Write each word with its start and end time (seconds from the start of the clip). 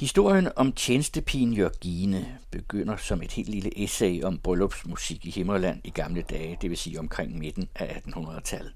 Historien 0.00 0.48
om 0.56 0.72
tjenestepigen 0.72 1.52
Jørgine 1.52 2.38
begynder 2.50 2.96
som 2.96 3.22
et 3.22 3.32
helt 3.32 3.48
lille 3.48 3.84
essay 3.84 4.22
om 4.22 4.38
bryllupsmusik 4.38 5.26
i 5.26 5.30
Himmerland 5.30 5.80
i 5.84 5.90
gamle 5.90 6.22
dage, 6.22 6.58
det 6.62 6.70
vil 6.70 6.78
sige 6.78 6.98
omkring 6.98 7.38
midten 7.38 7.68
af 7.74 8.02
1800-tallet. 8.06 8.74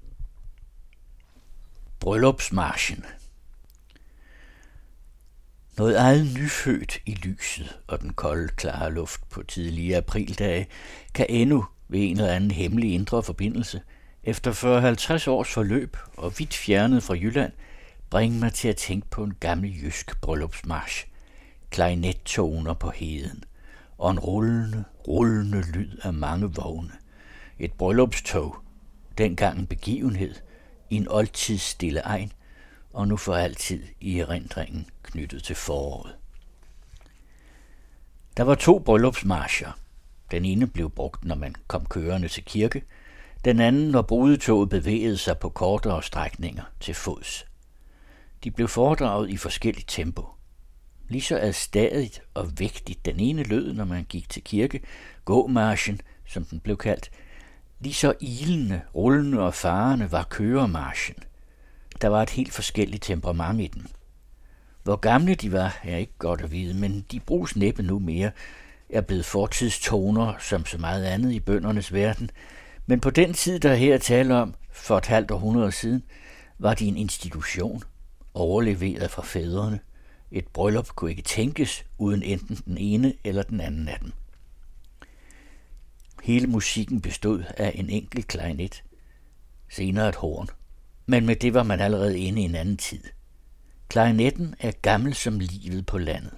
Bryllupsmarschen 1.99 3.05
Noget 5.77 5.99
eget 5.99 6.33
nyfødt 6.37 6.97
i 7.05 7.13
lyset 7.13 7.79
og 7.87 8.01
den 8.01 8.13
kolde, 8.13 8.47
klare 8.47 8.93
luft 8.93 9.29
på 9.29 9.43
tidlige 9.43 9.97
aprildage 9.97 10.67
kan 11.13 11.25
endnu 11.29 11.65
ved 11.87 11.99
en 11.99 12.17
eller 12.17 12.33
anden 12.33 12.51
hemmelig 12.51 12.93
indre 12.93 13.23
forbindelse, 13.23 13.81
efter 14.23 14.51
40-50 15.25 15.29
års 15.29 15.53
forløb 15.53 15.97
og 16.17 16.39
vidt 16.39 16.53
fjernet 16.53 17.03
fra 17.03 17.13
Jylland, 17.13 17.51
bringe 18.09 18.39
mig 18.39 18.53
til 18.53 18.67
at 18.67 18.77
tænke 18.77 19.07
på 19.09 19.23
en 19.23 19.33
gammel 19.39 19.83
jysk 19.83 20.21
bryllupsmarsch– 20.21 21.07
klarinettoner 21.69 22.73
på 22.73 22.89
heden, 22.89 23.43
og 23.97 24.11
en 24.11 24.19
rullende, 24.19 24.83
rullende 25.07 25.61
lyd 25.71 25.97
af 26.03 26.13
mange 26.13 26.53
vogne. 26.53 26.91
Et 27.59 27.73
bryllupstog, 27.73 28.57
dengang 29.17 29.59
en 29.59 29.67
begivenhed, 29.67 30.35
i 30.89 30.95
en 30.95 31.07
oldtids 31.07 31.61
stille 31.61 31.99
egen, 31.99 32.31
og 32.93 33.07
nu 33.07 33.17
for 33.17 33.35
altid 33.35 33.83
i 34.01 34.19
erindringen 34.19 34.89
knyttet 35.03 35.43
til 35.43 35.55
foråret. 35.55 36.15
Der 38.37 38.43
var 38.43 38.55
to 38.55 38.79
bryllupsmarscher. 38.79 39.71
Den 40.31 40.45
ene 40.45 40.67
blev 40.67 40.89
brugt, 40.89 41.25
når 41.25 41.35
man 41.35 41.55
kom 41.67 41.85
kørende 41.85 42.27
til 42.27 42.45
kirke, 42.45 42.83
den 43.45 43.59
anden, 43.59 43.91
når 43.91 44.01
brudetoget 44.01 44.69
bevægede 44.69 45.17
sig 45.17 45.37
på 45.37 45.49
kortere 45.49 46.03
strækninger 46.03 46.63
til 46.79 46.93
fods. 46.93 47.45
De 48.43 48.51
blev 48.51 48.67
foredraget 48.67 49.29
i 49.29 49.37
forskelligt 49.37 49.89
tempo 49.89 50.34
lige 51.07 51.21
så 51.21 51.39
adstadigt 51.39 52.21
og 52.33 52.59
vægtigt 52.59 53.05
den 53.05 53.19
ene 53.19 53.43
lød, 53.43 53.73
når 53.73 53.85
man 53.85 54.05
gik 54.09 54.29
til 54.29 54.43
kirke, 54.43 54.81
gåmarschen, 55.25 56.01
som 56.27 56.45
den 56.45 56.59
blev 56.59 56.77
kaldt, 56.77 57.09
lige 57.79 57.93
så 57.93 58.13
ilende, 58.19 58.81
rullende 58.95 59.39
og 59.39 59.53
farende 59.53 60.11
var 60.11 60.23
køremarschen. 60.23 61.15
Der 62.01 62.07
var 62.07 62.21
et 62.21 62.29
helt 62.29 62.53
forskelligt 62.53 63.03
temperament 63.03 63.61
i 63.61 63.67
den. 63.67 63.87
Hvor 64.83 64.95
gamle 64.95 65.35
de 65.35 65.51
var, 65.51 65.79
er 65.83 65.97
ikke 65.97 66.17
godt 66.17 66.41
at 66.41 66.51
vide, 66.51 66.73
men 66.73 67.05
de 67.11 67.19
bruges 67.19 67.55
næppe 67.55 67.83
nu 67.83 67.99
mere, 67.99 68.31
er 68.89 69.01
blevet 69.01 69.25
fortidstoner 69.25 70.33
som 70.39 70.65
så 70.65 70.77
meget 70.77 71.05
andet 71.05 71.31
i 71.31 71.39
bøndernes 71.39 71.93
verden. 71.93 72.29
Men 72.85 72.99
på 72.99 73.09
den 73.09 73.33
tid, 73.33 73.59
der 73.59 73.75
her 73.75 73.97
taler 73.97 74.35
om, 74.35 74.55
for 74.71 74.97
et 74.97 75.05
halvt 75.05 75.31
århundrede 75.31 75.71
siden, 75.71 76.03
var 76.59 76.73
de 76.73 76.85
en 76.85 76.97
institution, 76.97 77.83
overleveret 78.33 79.11
fra 79.11 79.21
fædrene– 79.21 79.79
et 80.31 80.47
bryllup 80.47 80.87
kunne 80.87 81.11
ikke 81.11 81.21
tænkes 81.21 81.85
uden 81.97 82.23
enten 82.23 82.55
den 82.55 82.77
ene 82.77 83.13
eller 83.23 83.43
den 83.43 83.61
anden 83.61 83.87
af 83.87 83.99
dem. 83.99 84.11
Hele 86.23 86.47
musikken 86.47 87.01
bestod 87.01 87.43
af 87.57 87.71
en 87.75 87.89
enkelt 87.89 88.27
klarinet, 88.27 88.83
senere 89.69 90.09
et 90.09 90.15
horn, 90.15 90.47
men 91.05 91.25
med 91.25 91.35
det 91.35 91.53
var 91.53 91.63
man 91.63 91.79
allerede 91.79 92.19
inde 92.19 92.41
i 92.41 92.45
en 92.45 92.55
anden 92.55 92.77
tid. 92.77 93.03
Klarinetten 93.89 94.55
er 94.59 94.71
gammel 94.81 95.13
som 95.13 95.39
livet 95.39 95.85
på 95.85 95.97
landet. 95.97 96.33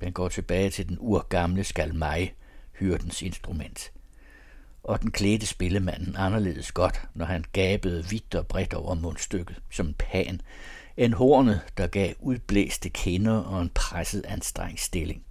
Den 0.00 0.12
går 0.12 0.28
tilbage 0.28 0.70
til 0.70 0.88
den 0.88 0.96
urgamle 1.00 1.64
skalmej, 1.64 2.32
hyrdens 2.72 3.22
instrument. 3.22 3.92
Og 4.82 5.02
den 5.02 5.10
klædte 5.10 5.46
spillemanden 5.46 6.16
anderledes 6.16 6.72
godt, 6.72 7.02
når 7.14 7.24
han 7.24 7.44
gabede 7.52 8.08
vidt 8.10 8.34
og 8.34 8.46
bredt 8.46 8.74
over 8.74 8.94
mundstykket, 8.94 9.60
som 9.70 9.86
en 9.86 9.94
pan, 9.94 10.40
end 10.96 11.14
hornet, 11.14 11.60
der 11.76 11.86
gav 11.86 12.14
udblæste 12.20 12.88
kinder 12.88 13.38
og 13.38 13.62
en 13.62 13.70
presset 13.74 14.24
anstrengt 14.28 14.80
stilling. 14.80 15.24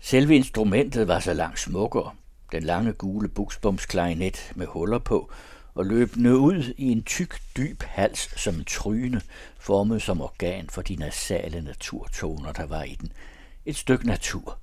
Selve 0.00 0.36
instrumentet 0.36 1.08
var 1.08 1.20
så 1.20 1.34
langt 1.34 1.60
smukkere, 1.60 2.10
den 2.52 2.62
lange 2.62 2.92
gule 2.92 3.28
buksbomsklarinet 3.28 4.52
med 4.54 4.66
huller 4.66 4.98
på, 4.98 5.32
og 5.74 5.86
løbende 5.86 6.38
ud 6.38 6.74
i 6.76 6.92
en 6.92 7.02
tyk, 7.02 7.40
dyb 7.56 7.82
hals 7.82 8.40
som 8.40 8.54
en 8.54 8.64
tryne, 8.64 9.20
formet 9.58 10.02
som 10.02 10.20
organ 10.20 10.68
for 10.70 10.82
de 10.82 10.96
nasale 10.96 11.60
naturtoner, 11.60 12.52
der 12.52 12.66
var 12.66 12.82
i 12.82 12.96
den. 13.00 13.12
Et 13.66 13.76
stykke 13.76 14.06
natur. 14.06 14.58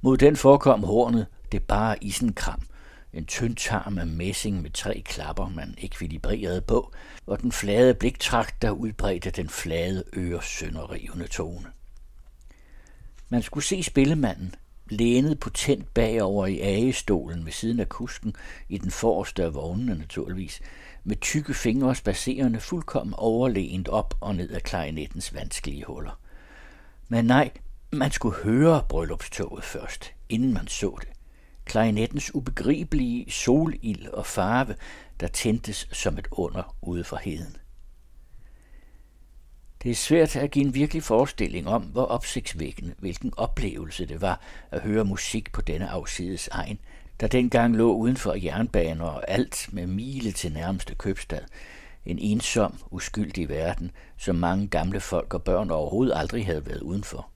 Mod 0.00 0.16
den 0.16 0.36
forekom 0.36 0.84
hornet 0.84 1.26
det 1.52 1.62
bare 1.62 2.04
isenkram, 2.04 2.62
en 3.16 3.26
tynd 3.26 3.56
tarm 3.56 3.98
af 3.98 4.06
messing 4.06 4.62
med 4.62 4.70
tre 4.70 5.02
klapper, 5.04 5.48
man 5.48 5.74
ekvilibrerede 5.78 6.60
på, 6.60 6.92
og 7.26 7.42
den 7.42 7.52
flade 7.52 7.94
bliktrakt, 7.94 8.62
der 8.62 8.70
udbredte 8.70 9.30
den 9.30 9.48
flade 9.48 10.04
øresønderrivende 10.16 11.26
tone. 11.26 11.66
Man 13.28 13.42
skulle 13.42 13.64
se 13.64 13.82
spillemanden, 13.82 14.54
lænet 14.90 15.40
potent 15.40 15.94
bagover 15.94 16.46
i 16.46 16.60
agestolen 16.60 17.44
ved 17.44 17.52
siden 17.52 17.80
af 17.80 17.88
kusken, 17.88 18.34
i 18.68 18.78
den 18.78 18.90
forreste 18.90 19.44
af 19.44 19.54
vognene 19.54 19.94
naturligvis, 19.94 20.60
med 21.04 21.16
tykke 21.20 21.54
fingre 21.54 21.94
spacerende 21.94 22.60
fuldkommen 22.60 23.14
overlænt 23.18 23.88
op 23.88 24.14
og 24.20 24.34
ned 24.34 24.50
af 24.50 24.62
klarinettens 24.62 25.34
vanskelige 25.34 25.84
huller. 25.84 26.20
Men 27.08 27.24
nej, 27.24 27.50
man 27.92 28.10
skulle 28.10 28.36
høre 28.36 28.84
bryllupstoget 28.88 29.64
først, 29.64 30.12
inden 30.28 30.54
man 30.54 30.68
så 30.68 30.96
det 31.00 31.15
klarinettens 31.66 32.34
ubegribelige 32.34 33.30
solild 33.30 34.08
og 34.08 34.26
farve, 34.26 34.74
der 35.20 35.26
tændtes 35.26 35.88
som 35.92 36.18
et 36.18 36.28
under 36.30 36.76
ude 36.82 37.04
for 37.04 37.16
heden. 37.16 37.56
Det 39.82 39.90
er 39.90 39.94
svært 39.94 40.36
at 40.36 40.50
give 40.50 40.64
en 40.64 40.74
virkelig 40.74 41.02
forestilling 41.02 41.68
om, 41.68 41.82
hvor 41.82 42.04
opsigtsvækkende, 42.04 42.94
hvilken 42.98 43.32
oplevelse 43.36 44.06
det 44.06 44.20
var 44.20 44.40
at 44.70 44.82
høre 44.82 45.04
musik 45.04 45.52
på 45.52 45.60
denne 45.60 45.88
afsides 45.88 46.48
egen, 46.48 46.78
der 47.20 47.26
dengang 47.26 47.76
lå 47.76 47.94
uden 47.94 48.16
for 48.16 48.34
jernbaner 48.34 49.04
og 49.04 49.30
alt 49.30 49.68
med 49.72 49.86
mile 49.86 50.32
til 50.32 50.52
nærmeste 50.52 50.94
købstad. 50.94 51.42
En 52.06 52.18
ensom, 52.18 52.78
uskyldig 52.90 53.48
verden, 53.48 53.90
som 54.16 54.36
mange 54.36 54.68
gamle 54.68 55.00
folk 55.00 55.34
og 55.34 55.42
børn 55.42 55.70
overhovedet 55.70 56.16
aldrig 56.16 56.46
havde 56.46 56.66
været 56.66 56.80
udenfor. 56.80 57.30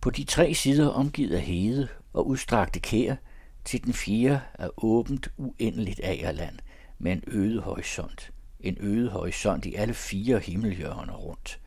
På 0.00 0.10
de 0.10 0.24
tre 0.24 0.54
sider 0.54 0.88
omgivet 0.88 1.34
af 1.34 1.42
hede 1.42 1.88
og 2.16 2.26
udstrakte 2.26 2.80
kær, 2.80 3.16
til 3.64 3.84
den 3.84 3.92
fjerde 3.92 4.40
er 4.54 4.84
åbent 4.84 5.28
uendeligt 5.36 6.00
agerland 6.04 6.58
med 6.98 7.12
en 7.12 7.22
øde 7.26 7.60
horisont. 7.60 8.32
En 8.60 8.76
øde 8.80 9.10
horisont 9.10 9.66
i 9.66 9.74
alle 9.74 9.94
fire 9.94 10.38
himmelhjørner 10.38 11.14
rundt. 11.14 11.60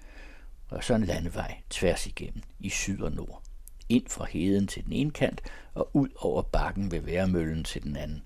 Og 0.69 0.83
så 0.83 0.95
en 0.95 1.03
landevej 1.03 1.61
tværs 1.69 2.07
igennem 2.07 2.41
i 2.59 2.69
syd 2.69 3.01
og 3.01 3.11
nord. 3.11 3.43
Ind 3.89 4.07
fra 4.07 4.25
heden 4.25 4.67
til 4.67 4.85
den 4.85 4.93
ene 4.93 5.11
kant 5.11 5.41
og 5.73 5.95
ud 5.95 6.09
over 6.15 6.41
bakken 6.41 6.91
ved 6.91 6.99
værmøllen 6.99 7.63
til 7.63 7.83
den 7.83 7.95
anden. 7.95 8.23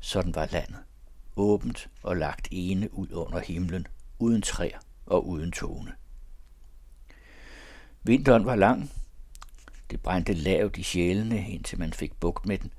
Sådan 0.00 0.34
var 0.34 0.48
landet. 0.52 0.78
Åbent 1.36 1.88
og 2.02 2.16
lagt 2.16 2.48
ene 2.50 2.94
ud 2.94 3.12
under 3.12 3.38
himlen, 3.38 3.86
uden 4.18 4.42
træer 4.42 4.78
og 5.06 5.28
uden 5.28 5.52
tone. 5.52 5.92
Vinteren 8.02 8.46
var 8.46 8.56
lang, 8.56 8.90
det 9.92 10.00
brændte 10.00 10.32
lavt 10.34 10.78
i 10.78 10.82
sjælene, 10.82 11.48
indtil 11.48 11.78
man 11.78 11.92
fik 11.92 12.20
bugt 12.20 12.46
med 12.46 12.58
den. 12.58 12.72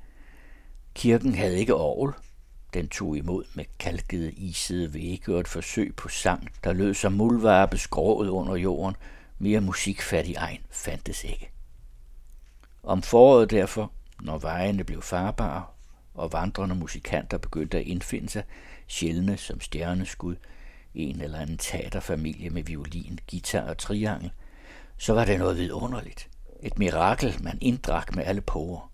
Kirken 0.93 1.35
havde 1.35 1.59
ikke 1.59 1.75
orgel. 1.75 2.13
Den 2.73 2.87
tog 2.87 3.17
imod 3.17 3.43
med 3.53 3.65
kalkede 3.79 4.31
isede 4.31 4.93
vægge 4.93 5.33
og 5.33 5.39
et 5.39 5.47
forsøg 5.47 5.95
på 5.95 6.09
sang, 6.09 6.49
der 6.63 6.73
lød 6.73 6.93
som 6.93 7.13
mulvarpe 7.13 7.77
skroget 7.77 8.29
under 8.29 8.55
jorden. 8.55 8.95
Mere 9.39 9.61
musikfattig 9.61 10.35
egen 10.35 10.61
fandtes 10.69 11.23
ikke. 11.23 11.49
Om 12.83 13.01
foråret 13.01 13.51
derfor, 13.51 13.91
når 14.21 14.37
vejene 14.37 14.83
blev 14.83 15.01
farbare, 15.01 15.63
og 16.13 16.33
vandrende 16.33 16.75
musikanter 16.75 17.37
begyndte 17.37 17.77
at 17.77 17.85
indfinde 17.85 18.29
sig, 18.29 18.43
sjældne 18.87 19.37
som 19.37 19.61
stjerneskud, 19.61 20.35
en 20.95 21.21
eller 21.21 21.39
anden 21.39 21.57
teaterfamilie 21.57 22.49
med 22.49 22.63
violin, 22.63 23.19
guitar 23.31 23.69
og 23.69 23.77
triangel, 23.77 24.31
så 24.97 25.13
var 25.13 25.25
det 25.25 25.39
noget 25.39 25.57
vidunderligt. 25.57 26.29
Et 26.65 26.79
mirakel, 26.79 27.37
man 27.41 27.57
inddrak 27.61 28.15
med 28.15 28.23
alle 28.25 28.41
porer. 28.41 28.91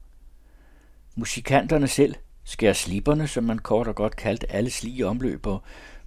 Musikanterne 1.15 1.87
selv, 1.87 2.15
skær 2.43 2.73
slipperne, 2.73 3.27
som 3.27 3.43
man 3.43 3.59
kort 3.59 3.87
og 3.87 3.95
godt 3.95 4.15
kaldte 4.15 4.51
alle 4.51 4.69
slige 4.69 5.07
omløbere, 5.07 5.59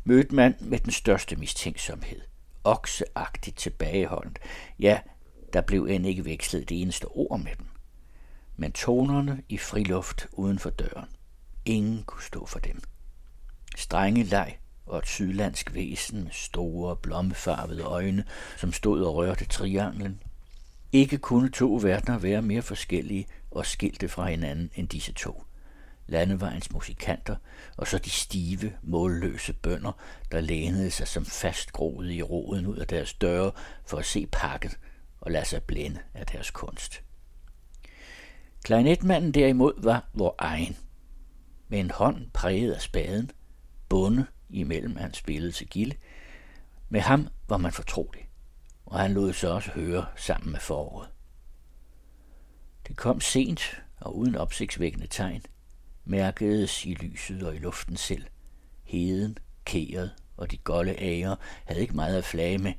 mødte 0.04 0.34
man 0.34 0.54
med 0.60 0.78
den 0.78 0.92
største 0.92 1.36
mistænksomhed. 1.36 2.20
Okseagtigt 2.64 3.56
tilbageholdent. 3.56 4.38
Ja, 4.78 5.00
der 5.52 5.60
blev 5.60 5.86
end 5.90 6.06
ikke 6.06 6.24
vekslet 6.24 6.68
det 6.68 6.82
eneste 6.82 7.04
ord 7.04 7.40
med 7.40 7.52
dem. 7.58 7.66
Men 8.56 8.72
tonerne 8.72 9.42
i 9.48 9.58
friluft 9.58 10.28
uden 10.32 10.58
for 10.58 10.70
døren. 10.70 11.08
Ingen 11.64 12.02
kunne 12.02 12.22
stå 12.22 12.46
for 12.46 12.58
dem. 12.58 12.80
Strenge 13.76 14.22
leg 14.22 14.58
og 14.86 14.98
et 14.98 15.06
sydlandsk 15.06 15.74
væsen 15.74 16.22
med 16.22 16.32
store, 16.32 16.96
blommefarvede 16.96 17.82
øjne, 17.82 18.24
som 18.56 18.72
stod 18.72 19.02
og 19.02 19.14
rørte 19.14 19.44
trianglen, 19.44 20.22
ikke 20.92 21.18
kunne 21.18 21.50
to 21.50 21.78
verdener 21.82 22.18
være 22.18 22.42
mere 22.42 22.62
forskellige 22.62 23.26
og 23.50 23.66
skilte 23.66 24.08
fra 24.08 24.26
hinanden 24.26 24.70
end 24.74 24.88
disse 24.88 25.12
to. 25.12 25.44
Landevejens 26.06 26.72
musikanter 26.72 27.36
og 27.76 27.86
så 27.86 27.98
de 27.98 28.10
stive, 28.10 28.72
målløse 28.82 29.52
bønder, 29.52 29.92
der 30.32 30.40
lænede 30.40 30.90
sig 30.90 31.08
som 31.08 31.24
fastgroede 31.24 32.14
i 32.14 32.22
roden 32.22 32.66
ud 32.66 32.76
af 32.76 32.86
deres 32.86 33.14
døre 33.14 33.52
for 33.86 33.96
at 33.98 34.04
se 34.04 34.26
pakket 34.32 34.78
og 35.20 35.30
lade 35.30 35.44
sig 35.44 35.62
blænde 35.62 36.00
af 36.14 36.26
deres 36.26 36.50
kunst. 36.50 37.02
Klarinetmanden 38.64 39.32
derimod 39.32 39.72
var 39.82 40.10
vor 40.14 40.34
egen. 40.38 40.76
Med 41.68 41.80
en 41.80 41.90
hånd 41.90 42.30
præget 42.34 42.72
af 42.72 42.80
spaden, 42.80 43.30
bunde 43.88 44.26
imellem 44.50 44.96
hans 44.96 45.16
spillede 45.16 45.52
til 45.52 45.66
gilde. 45.66 45.96
Med 46.88 47.00
ham 47.00 47.28
var 47.48 47.56
man 47.56 47.72
fortrolig, 47.72 48.28
og 48.92 49.00
han 49.00 49.12
lod 49.12 49.32
sig 49.32 49.50
også 49.52 49.70
høre 49.70 50.06
sammen 50.16 50.52
med 50.52 50.60
foråret. 50.60 51.08
Det 52.88 52.96
kom 52.96 53.20
sent 53.20 53.82
og 54.00 54.16
uden 54.16 54.34
opsigtsvækkende 54.34 55.06
tegn, 55.06 55.42
mærkedes 56.04 56.84
i 56.84 56.94
lyset 56.94 57.42
og 57.42 57.54
i 57.54 57.58
luften 57.58 57.96
selv. 57.96 58.24
Heden, 58.84 59.38
kæret 59.64 60.10
og 60.36 60.50
de 60.50 60.56
golde 60.56 60.94
æger 60.98 61.36
havde 61.64 61.80
ikke 61.80 61.96
meget 61.96 62.18
at 62.18 62.24
flage 62.24 62.58
med, 62.58 62.72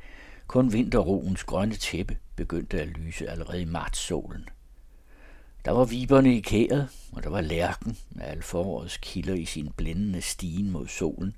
kun 0.48 0.74
vinterroens 0.74 1.44
grønne 1.44 1.76
tæppe 1.76 2.18
begyndte 2.36 2.82
at 2.82 2.88
lyse 2.88 3.30
allerede 3.30 3.62
i 3.62 3.66
martssolen. 3.66 4.50
Der 5.66 5.72
var 5.72 5.86
viberne 5.86 6.38
i 6.38 6.40
kæret, 6.40 6.90
og 7.12 7.24
der 7.24 7.30
var 7.30 7.42
lærken 7.42 7.98
med 8.10 8.26
al 8.26 8.42
forårets 8.42 8.98
kilder 8.98 9.34
i 9.34 9.46
sin 9.46 9.72
blændende 9.78 10.22
stigen 10.22 10.72
mod 10.72 10.88
solen, 10.88 11.36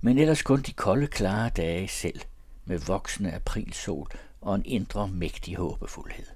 men 0.00 0.18
ellers 0.18 0.42
kun 0.42 0.62
de 0.62 0.72
kolde, 0.72 1.06
klare 1.06 1.48
dage 1.48 1.88
selv, 1.88 2.20
med 2.66 2.78
voksende 2.78 3.32
aprilsol 3.32 4.08
og 4.40 4.54
en 4.54 4.62
indre 4.64 5.08
mægtig 5.08 5.56
håbefuldhed. 5.56 6.26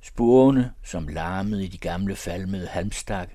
Sporene, 0.00 0.72
som 0.82 1.08
larmede 1.08 1.64
i 1.64 1.68
de 1.68 1.78
gamle 1.78 2.16
falmede 2.16 2.66
halmstak, 2.66 3.30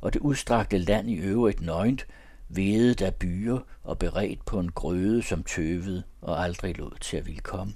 og 0.00 0.12
det 0.12 0.20
udstrakte 0.20 0.78
land 0.78 1.10
i 1.10 1.16
øvrigt 1.16 1.60
nøgent, 1.60 2.06
vedet 2.48 3.02
af 3.02 3.14
byer 3.14 3.58
og 3.82 3.98
beredt 3.98 4.44
på 4.44 4.60
en 4.60 4.72
grøde, 4.72 5.22
som 5.22 5.44
tøvede 5.44 6.02
og 6.20 6.42
aldrig 6.42 6.78
lod 6.78 6.98
til 7.00 7.16
at 7.16 7.26
ville 7.26 7.40
komme. 7.40 7.74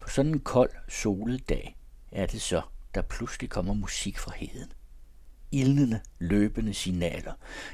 På 0.00 0.08
sådan 0.08 0.30
en 0.30 0.40
kold, 0.40 0.70
solet 0.88 1.48
dag 1.48 1.76
er 2.12 2.26
det 2.26 2.42
så, 2.42 2.62
der 2.94 3.02
pludselig 3.02 3.50
kommer 3.50 3.74
musik 3.74 4.18
fra 4.18 4.32
heden. 4.36 4.72
Ildende, 5.52 6.00
løbende 6.18 6.74
signaler. 6.74 7.32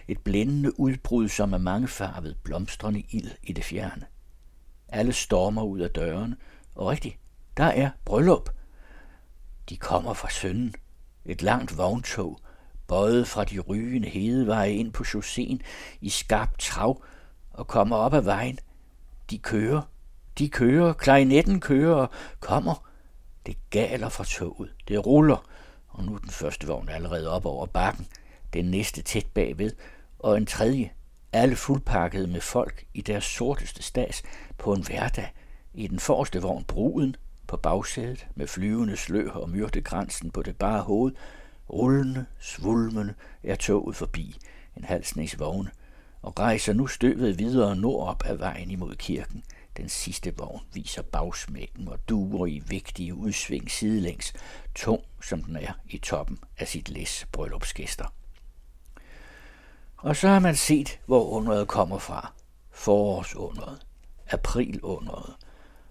Et 0.08 0.18
blændende 0.20 0.80
udbrud, 0.80 1.28
som 1.28 1.52
er 1.52 1.58
mangefarvet, 1.58 2.36
blomstrende 2.42 3.02
ild 3.10 3.30
i 3.42 3.52
det 3.52 3.64
fjerne. 3.64 4.06
Alle 4.88 5.12
stormer 5.12 5.62
ud 5.62 5.80
af 5.80 5.90
døren, 5.90 6.34
og 6.74 6.86
rigtigt, 6.86 7.18
der 7.56 7.64
er 7.64 7.90
bryllup. 8.04 8.50
De 9.68 9.76
kommer 9.76 10.14
fra 10.14 10.30
sønnen. 10.30 10.74
Et 11.24 11.42
langt 11.42 11.78
vogntog, 11.78 12.40
bøjet 12.86 13.28
fra 13.28 13.44
de 13.44 13.58
rygende 13.58 14.08
hedeveje 14.08 14.72
ind 14.72 14.92
på 14.92 15.04
chausséen 15.04 15.58
i 16.00 16.08
skarp 16.08 16.58
trav 16.58 17.02
og 17.50 17.66
kommer 17.66 17.96
op 17.96 18.14
ad 18.14 18.22
vejen. 18.22 18.58
De 19.30 19.38
kører, 19.38 19.82
de 20.38 20.48
kører, 20.48 20.92
klarinetten 20.92 21.60
kører 21.60 21.94
og 21.94 22.10
kommer. 22.40 22.88
Det 23.46 23.56
galer 23.70 24.08
fra 24.08 24.24
toget, 24.24 24.74
det 24.88 25.06
ruller, 25.06 25.48
og 25.98 26.04
nu 26.04 26.14
er 26.14 26.18
den 26.18 26.30
første 26.30 26.66
vogn 26.66 26.88
allerede 26.88 27.30
op 27.30 27.46
over 27.46 27.66
bakken, 27.66 28.06
den 28.52 28.64
næste 28.64 29.02
tæt 29.02 29.26
bagved, 29.34 29.70
og 30.18 30.36
en 30.36 30.46
tredje, 30.46 30.90
alle 31.32 31.56
fuldpakket 31.56 32.28
med 32.28 32.40
folk 32.40 32.84
i 32.94 33.00
deres 33.00 33.24
sorteste 33.24 33.82
stas 33.82 34.22
på 34.58 34.72
en 34.72 34.86
hverdag, 34.86 35.32
i 35.74 35.86
den 35.86 35.98
forreste 35.98 36.42
vogn 36.42 36.64
bruden, 36.64 37.16
på 37.46 37.56
bagsædet 37.56 38.26
med 38.34 38.46
flyvende 38.46 38.96
slør 38.96 39.30
og 39.30 39.50
myrtekransen 39.50 40.30
på 40.30 40.42
det 40.42 40.56
bare 40.56 40.82
hoved, 40.82 41.12
rullende, 41.70 42.26
svulmende 42.38 43.14
er 43.42 43.56
toget 43.56 43.96
forbi 43.96 44.36
en 44.76 44.84
halv 44.84 45.04
snes 45.04 45.38
vogne, 45.38 45.70
og 46.22 46.38
rejser 46.38 46.72
nu 46.72 46.86
støvet 46.86 47.38
videre 47.38 47.76
nordop 47.76 48.22
af 48.26 48.38
vejen 48.38 48.70
imod 48.70 48.94
kirken. 48.94 49.44
Den 49.78 49.88
sidste 49.88 50.36
vogn 50.36 50.60
viser 50.72 51.02
bagsmækken 51.02 51.88
og 51.88 52.08
duer 52.08 52.46
i 52.46 52.62
vigtige 52.66 53.14
udsving 53.14 53.70
sidelængs, 53.70 54.32
tung 54.74 55.04
som 55.22 55.42
den 55.42 55.56
er 55.56 55.72
i 55.88 55.98
toppen 55.98 56.38
af 56.58 56.68
sit 56.68 56.88
læs 56.88 57.26
bryllupsgæster. 57.32 58.14
Og 59.96 60.16
så 60.16 60.28
har 60.28 60.38
man 60.38 60.56
set, 60.56 61.00
hvor 61.06 61.28
underet 61.28 61.68
kommer 61.68 61.98
fra. 61.98 62.32
Forårsunderet, 62.70 63.86
aprilunderet, 64.30 65.36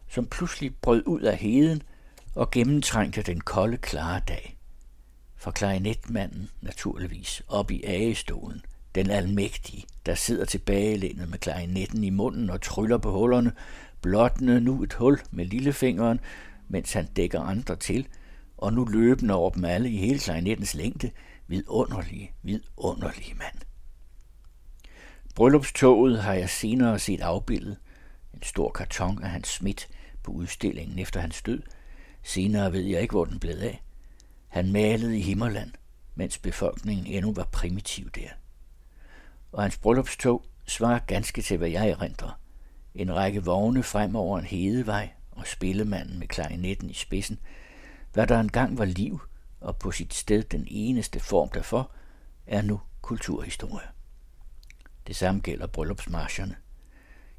som 0.07 0.27
pludselig 0.27 0.75
brød 0.75 1.03
ud 1.05 1.21
af 1.21 1.37
heden 1.37 1.81
og 2.35 2.51
gennemtrængte 2.51 3.21
den 3.21 3.41
kolde, 3.41 3.77
klare 3.77 4.21
dag. 4.27 4.57
For 5.35 5.51
klarinetmanden 5.51 6.49
naturligvis 6.61 7.43
op 7.47 7.71
i 7.71 7.83
agestolen, 7.83 8.61
den 8.95 9.09
almægtige, 9.09 9.85
der 10.05 10.15
sidder 10.15 10.45
tilbagelænet 10.45 11.29
med 11.29 11.37
klarinetten 11.37 12.03
i 12.03 12.09
munden 12.09 12.49
og 12.49 12.61
tryller 12.61 12.97
på 12.97 13.11
hullerne, 13.11 13.51
blottende 14.01 14.61
nu 14.61 14.83
et 14.83 14.93
hul 14.93 15.19
med 15.31 15.45
lillefingeren, 15.45 16.19
mens 16.67 16.93
han 16.93 17.05
dækker 17.05 17.41
andre 17.41 17.75
til, 17.75 18.07
og 18.57 18.73
nu 18.73 18.85
løbende 18.85 19.33
over 19.33 19.49
dem 19.49 19.65
alle 19.65 19.89
i 19.89 19.97
hele 19.97 20.19
klarinettens 20.19 20.73
længde, 20.73 21.11
vidunderlige, 21.47 22.31
vidunderlige 22.43 23.35
mand. 23.35 23.55
Bryllupstoget 25.35 26.23
har 26.23 26.33
jeg 26.33 26.49
senere 26.49 26.99
set 26.99 27.21
afbildet. 27.21 27.77
En 28.33 28.43
stor 28.43 28.71
karton 28.71 29.23
af 29.23 29.29
hans 29.29 29.47
smidt 29.47 29.87
på 30.23 30.31
udstillingen 30.31 30.99
efter 30.99 31.19
hans 31.19 31.41
død. 31.41 31.61
Senere 32.23 32.73
ved 32.73 32.81
jeg 32.81 33.01
ikke, 33.01 33.11
hvor 33.11 33.25
den 33.25 33.39
blev 33.39 33.55
af. 33.61 33.83
Han 34.47 34.71
malede 34.71 35.17
i 35.17 35.21
Himmerland, 35.21 35.71
mens 36.15 36.37
befolkningen 36.37 37.05
endnu 37.05 37.33
var 37.33 37.43
primitiv 37.51 38.09
der. 38.09 38.29
Og 39.51 39.61
hans 39.61 39.77
bryllupstog 39.77 40.45
svarer 40.67 40.99
ganske 40.99 41.41
til, 41.41 41.57
hvad 41.57 41.69
jeg 41.69 41.89
erindrer. 41.89 42.39
En 42.95 43.15
række 43.15 43.43
vogne 43.43 43.83
frem 43.83 44.15
over 44.15 44.39
en 44.39 44.45
hedevej 44.45 45.09
og 45.31 45.47
spillemanden 45.47 46.19
med 46.19 46.27
klarinetten 46.27 46.89
i 46.89 46.93
spidsen. 46.93 47.39
Hvad 48.13 48.27
der 48.27 48.39
engang 48.39 48.77
var 48.77 48.85
liv, 48.85 49.21
og 49.61 49.77
på 49.77 49.91
sit 49.91 50.13
sted 50.13 50.43
den 50.43 50.67
eneste 50.67 51.19
form 51.19 51.49
derfor, 51.49 51.91
er 52.47 52.61
nu 52.61 52.79
kulturhistorie. 53.01 53.87
Det 55.07 55.15
samme 55.15 55.41
gælder 55.41 55.67
bryllupsmarscherne. 55.67 56.55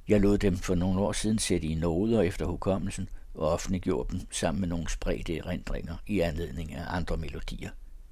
Jeg 0.09 0.21
lod 0.21 0.39
dem 0.39 0.57
for 0.57 0.75
nogle 0.75 1.01
år 1.01 1.13
siden 1.13 1.39
sætte 1.39 1.67
i 1.67 1.75
noder 1.75 2.23
efter 2.23 2.47
hukommelsen 2.47 3.09
og 3.35 3.49
offentliggjorde 3.49 4.13
dem 4.13 4.33
sammen 4.33 4.61
med 4.61 4.69
nogle 4.69 4.89
spredte 4.89 5.39
erindringer 5.39 5.97
i 6.07 6.21
anledning 6.21 6.75
af 6.75 6.97
andre 6.97 7.17
melodier. 7.17 7.71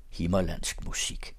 Himmerlandsk 0.09 0.85
musik. 0.85 1.37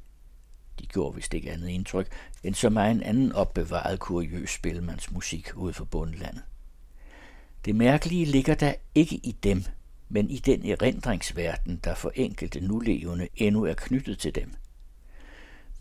De 0.79 0.85
gjorde 0.85 1.15
vist 1.15 1.33
ikke 1.33 1.51
andet 1.51 1.69
indtryk, 1.69 2.07
end 2.43 2.55
så 2.55 2.69
meget 2.69 2.91
en 2.91 3.03
anden 3.03 3.31
opbevaret 3.31 3.99
kuriøs 3.99 4.49
spilmandsmusik 4.49 5.49
ude 5.55 5.73
for 5.73 5.85
bundlandet. 5.85 6.43
Det 7.65 7.75
mærkelige 7.75 8.25
ligger 8.25 8.55
der 8.55 8.73
ikke 8.95 9.15
i 9.15 9.31
dem, 9.43 9.63
men 10.09 10.29
i 10.29 10.37
den 10.37 10.65
erindringsverden, 10.65 11.79
der 11.83 11.95
for 11.95 12.11
enkelte 12.15 12.59
nulevende 12.59 13.27
endnu 13.35 13.65
er 13.65 13.73
knyttet 13.73 14.19
til 14.19 14.35
dem. 14.35 14.53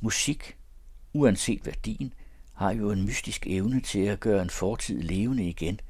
Musik, 0.00 0.57
uanset 1.12 1.67
værdien, 1.67 2.15
har 2.53 2.73
jo 2.73 2.91
en 2.91 3.05
mystisk 3.05 3.47
evne 3.47 3.81
til 3.81 3.99
at 3.99 4.21
gøre 4.21 4.43
en 4.43 4.50
fortid 4.50 5.03
levende 5.03 5.49
igen, 5.49 5.81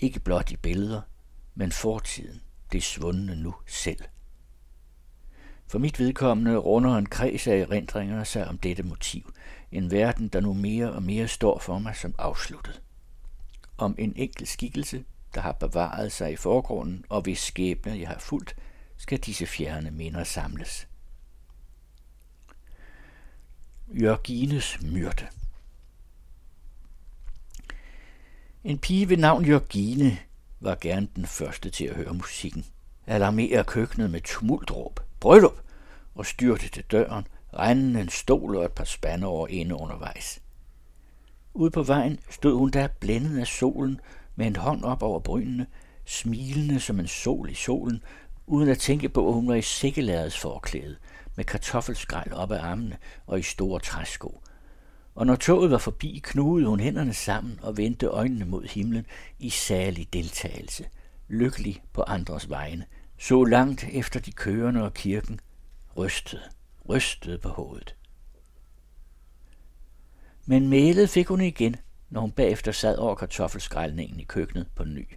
ikke 0.00 0.20
blot 0.20 0.50
i 0.50 0.56
billeder, 0.56 1.00
men 1.54 1.72
fortiden, 1.72 2.40
det 2.72 2.82
svundne 2.82 3.36
nu 3.36 3.54
selv. 3.66 4.00
For 5.74 5.78
mit 5.78 5.98
vedkommende 5.98 6.56
runder 6.56 6.96
en 6.96 7.06
kreds 7.06 7.46
af 7.46 7.56
erindringer 7.56 8.24
sig 8.24 8.48
om 8.48 8.58
dette 8.58 8.82
motiv, 8.82 9.34
en 9.72 9.90
verden, 9.90 10.28
der 10.28 10.40
nu 10.40 10.52
mere 10.52 10.92
og 10.92 11.02
mere 11.02 11.28
står 11.28 11.58
for 11.58 11.78
mig 11.78 11.96
som 11.96 12.14
afsluttet. 12.18 12.82
Om 13.78 13.94
en 13.98 14.12
enkelt 14.16 14.48
skikkelse, 14.48 15.04
der 15.34 15.40
har 15.40 15.52
bevaret 15.52 16.12
sig 16.12 16.32
i 16.32 16.36
forgrunden, 16.36 17.04
og 17.08 17.22
hvis 17.22 17.38
skæbne 17.38 18.00
jeg 18.00 18.08
har 18.08 18.18
fulgt, 18.18 18.56
skal 18.96 19.18
disse 19.18 19.46
fjerne 19.46 19.90
minder 19.90 20.24
samles. 20.24 20.88
Jørgines 23.88 24.82
myrte 24.82 25.28
En 28.64 28.78
pige 28.78 29.08
ved 29.08 29.16
navn 29.16 29.44
Jørgine 29.44 30.18
var 30.60 30.78
gerne 30.80 31.08
den 31.16 31.26
første 31.26 31.70
til 31.70 31.84
at 31.84 31.96
høre 31.96 32.14
musikken. 32.14 32.66
Alarmere 33.06 33.64
køkkenet 33.64 34.10
med 34.10 34.20
tumultråb. 34.20 35.00
Bryllup! 35.20 35.63
Og 36.14 36.26
styrte 36.26 36.68
til 36.68 36.84
døren, 36.84 37.26
regnende 37.54 38.00
en 38.00 38.08
stol 38.08 38.56
og 38.56 38.64
et 38.64 38.72
par 38.72 38.84
spande 38.84 39.26
over 39.26 39.48
inde 39.48 39.74
undervejs. 39.74 40.40
Ude 41.54 41.70
på 41.70 41.82
vejen 41.82 42.20
stod 42.30 42.58
hun 42.58 42.70
der 42.70 42.88
blændet 43.00 43.40
af 43.40 43.46
solen 43.46 44.00
med 44.36 44.46
en 44.46 44.56
hånd 44.56 44.84
op 44.84 45.02
over 45.02 45.20
brynene, 45.20 45.66
smilende 46.04 46.80
som 46.80 47.00
en 47.00 47.06
sol 47.06 47.50
i 47.50 47.54
solen, 47.54 48.02
uden 48.46 48.68
at 48.68 48.78
tænke 48.78 49.08
på, 49.08 49.28
at 49.28 49.34
hun 49.34 49.48
var 49.48 49.54
i 49.54 49.62
sikkelærets 49.62 50.38
forklæde, 50.38 50.96
med 51.36 51.44
kartoffelskræl 51.44 52.32
op 52.34 52.50
ad 52.50 52.58
armene 52.58 52.98
og 53.26 53.38
i 53.38 53.42
store 53.42 53.80
træsko– 53.80 54.40
og 55.14 55.26
når 55.26 55.36
toget 55.36 55.70
var 55.70 55.78
forbi, 55.78 56.20
knugede 56.24 56.68
hun 56.68 56.80
hænderne 56.80 57.14
sammen 57.14 57.58
og 57.62 57.76
vendte 57.76 58.06
øjnene 58.06 58.44
mod 58.44 58.64
himlen 58.64 59.06
i 59.38 59.50
særlig 59.50 60.12
deltagelse, 60.12 60.84
lykkelig 61.28 61.82
på 61.92 62.02
andres 62.02 62.50
vegne, 62.50 62.84
så 63.18 63.44
langt 63.44 63.86
efter 63.92 64.20
de 64.20 64.32
kørende 64.32 64.82
og 64.82 64.94
kirken, 64.94 65.40
rystede, 65.96 66.42
rystede 66.88 67.38
på 67.38 67.48
hovedet. 67.48 67.96
Men 70.46 70.68
mælet 70.68 71.10
fik 71.10 71.26
hun 71.26 71.40
igen, 71.40 71.76
når 72.10 72.20
hun 72.20 72.32
bagefter 72.32 72.72
sad 72.72 72.96
over 72.96 73.14
kartoffelskrælningen 73.14 74.20
i 74.20 74.24
køkkenet 74.24 74.66
på 74.74 74.84
ny. 74.84 75.08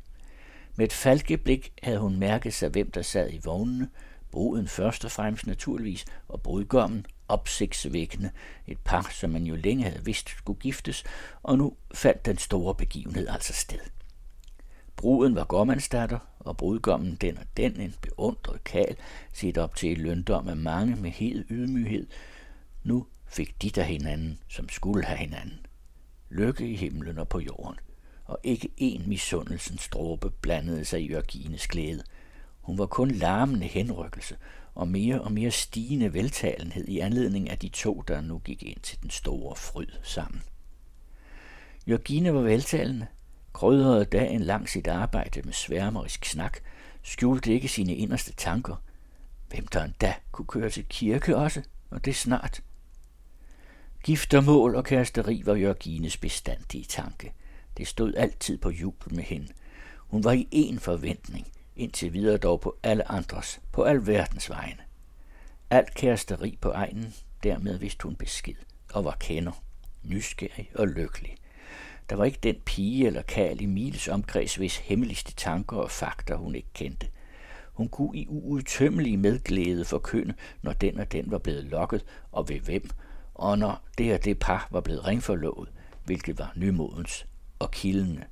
Med 0.76 0.86
et 0.86 0.94
falkeblik 0.94 1.74
havde 1.84 2.00
hun 2.00 2.20
mærket 2.20 2.54
sig, 2.54 2.70
hvem 2.70 2.92
der 2.92 3.02
sad 3.02 3.34
i 3.34 3.40
vognene, 3.44 3.90
bruden 4.32 4.68
først 4.68 5.06
og 5.06 5.12
fremmest 5.12 5.48
naturligvis, 5.48 6.06
og 6.28 6.42
brudgommen 6.42 7.06
opsigtsvækkende, 7.28 8.32
et 8.68 8.80
par, 8.80 9.10
som 9.12 9.30
man 9.30 9.44
jo 9.44 9.56
længe 9.56 9.84
havde 9.84 10.06
vidst 10.06 10.30
skulle 10.30 10.60
giftes, 10.60 11.04
og 11.44 11.58
nu 11.58 11.76
fandt 11.94 12.26
den 12.26 12.38
store 12.38 12.76
begivenhed 12.76 13.28
altså 13.28 13.54
sted. 13.54 13.80
Bruden 14.96 15.36
var 15.36 15.44
gårdmandsdatter, 15.44 16.20
og 16.48 16.58
brudgommen 16.58 17.16
den 17.16 17.38
og 17.38 17.46
den, 17.58 17.80
en 17.80 17.96
beundret 18.02 18.64
kal, 18.64 18.96
set 19.34 19.58
op 19.58 19.76
til 19.76 19.92
i 19.92 19.96
løndom 19.96 20.48
af 20.48 20.58
mange 20.58 20.96
med 20.96 21.12
hed 21.12 21.46
ydmyghed. 21.50 22.08
Nu 22.84 23.06
fik 23.26 23.62
de 23.62 23.70
der 23.70 23.84
hinanden, 23.84 24.40
som 24.48 24.70
skulle 24.70 25.04
have 25.04 25.18
hinanden. 25.18 25.66
Lykke 26.30 26.68
i 26.68 26.76
himlen 26.76 27.18
og 27.18 27.28
på 27.28 27.40
jorden, 27.40 27.80
og 28.26 28.40
ikke 28.44 28.70
en 28.78 29.04
misundelsens 29.10 29.88
dråbe 29.88 30.30
blandede 30.30 30.86
sig 30.86 31.02
i 31.02 31.12
Jørgines 31.12 31.68
glæde. 31.68 32.04
Hun 32.62 32.78
var 32.78 32.86
kun 32.86 33.12
larmende 33.12 33.68
henrykkelse 33.68 34.38
og 34.76 34.88
mere 34.88 35.22
og 35.22 35.32
mere 35.32 35.52
stigende 35.52 36.14
veltalenhed 36.14 36.88
i 36.88 37.00
anledning 37.00 37.50
af 37.50 37.60
de 37.60 37.70
to, 37.70 38.04
der 38.08 38.22
nu 38.22 38.40
gik 38.40 38.64
ind 38.64 38.80
til 38.80 39.02
den 39.02 39.10
store 39.10 39.56
fryd 39.56 39.88
sammen. 40.04 40.42
Jørgine 41.88 42.34
var 42.34 42.42
veltalende, 42.42 43.08
krydrede 43.58 44.06
dagen 44.06 44.42
lang 44.42 44.70
sit 44.70 44.88
arbejde 44.88 45.42
med 45.42 45.54
sværmerisk 45.54 46.26
snak, 46.26 46.58
skjulte 47.04 47.54
ikke 47.54 47.68
sine 47.68 47.96
inderste 47.96 48.34
tanker. 48.34 48.76
Hvem 49.50 49.68
der 49.68 49.84
endda 49.84 50.14
kunne 50.32 50.46
køre 50.46 50.70
til 50.70 50.86
kirke 50.90 51.38
også, 51.38 51.62
og 51.90 52.06
det 52.06 52.16
snart. 52.16 52.62
Giftermål 54.04 54.76
og 54.76 54.84
kæresteri 54.84 55.42
var 55.46 55.56
Jørgines 55.56 56.18
bestandige 56.18 56.84
tanke. 56.84 57.34
Det 57.78 57.88
stod 57.88 58.14
altid 58.14 58.58
på 58.58 58.70
jubel 58.70 59.16
med 59.16 59.24
hende. 59.24 59.48
Hun 59.98 60.24
var 60.24 60.32
i 60.32 60.48
en 60.52 60.80
forventning, 60.80 61.48
indtil 61.76 62.14
videre 62.14 62.38
dog 62.38 62.62
på 62.62 62.78
alle 62.84 63.12
andres, 63.12 63.62
på 63.72 63.84
al 63.84 64.08
verdens 64.08 64.50
vegne. 64.50 64.82
Alt 65.70 65.96
kæresteri 65.96 66.58
på 66.62 66.70
egnen, 66.70 67.14
dermed 67.44 67.78
vidste 67.78 68.04
hun 68.04 68.16
besked, 68.16 68.56
og 68.94 69.06
var 69.06 69.18
kender, 69.20 69.64
nysgerrig 70.04 70.72
og 70.76 70.88
lykkelig. 70.88 71.38
Der 72.10 72.16
var 72.16 72.26
ikke 72.26 72.40
den 72.44 72.56
pige 72.66 73.08
eller 73.08 73.22
kal 73.22 73.62
i 73.62 73.66
Miles 73.66 74.08
omkreds, 74.08 74.56
hvis 74.56 74.78
hemmeligste 74.78 75.34
tanker 75.34 75.78
og 75.78 75.92
fakta 75.92 76.36
hun 76.36 76.56
ikke 76.56 76.74
kendte. 76.74 77.08
Hun 77.74 77.88
kunne 77.88 78.18
i 78.18 78.28
uudtømmelig 78.28 79.20
medglæde 79.20 79.86
forkynde, 79.86 80.34
når 80.62 80.74
den 80.74 81.00
og 81.00 81.12
den 81.12 81.32
var 81.32 81.38
blevet 81.38 81.64
lokket, 81.64 82.06
og 82.32 82.50
ved 82.50 82.60
hvem, 82.60 82.90
og 83.36 83.60
når 83.60 83.84
det 83.98 84.14
og 84.14 84.26
det 84.26 84.40
par 84.40 84.68
var 84.72 84.82
blevet 84.82 85.08
ringforlovet, 85.08 85.70
hvilket 86.06 86.40
var 86.40 86.54
nymodens 86.56 87.26
og 87.60 87.72
kildende, 87.72 88.24